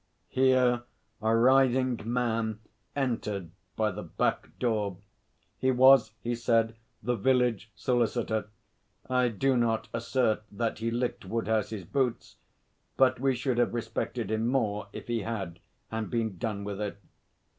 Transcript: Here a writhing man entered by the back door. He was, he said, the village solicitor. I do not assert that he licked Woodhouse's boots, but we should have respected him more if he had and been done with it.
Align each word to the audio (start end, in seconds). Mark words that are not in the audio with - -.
Here 0.29 0.81
a 1.21 1.35
writhing 1.35 2.01
man 2.05 2.59
entered 2.95 3.51
by 3.75 3.91
the 3.91 4.01
back 4.01 4.49
door. 4.57 4.97
He 5.59 5.69
was, 5.69 6.13
he 6.23 6.33
said, 6.33 6.73
the 7.03 7.15
village 7.15 7.71
solicitor. 7.75 8.49
I 9.07 9.27
do 9.27 9.55
not 9.55 9.89
assert 9.93 10.41
that 10.51 10.79
he 10.79 10.89
licked 10.89 11.23
Woodhouse's 11.23 11.85
boots, 11.85 12.37
but 12.97 13.19
we 13.19 13.35
should 13.35 13.59
have 13.59 13.75
respected 13.75 14.31
him 14.31 14.47
more 14.47 14.87
if 14.91 15.05
he 15.05 15.19
had 15.21 15.59
and 15.91 16.09
been 16.09 16.39
done 16.39 16.63
with 16.63 16.81
it. 16.81 16.97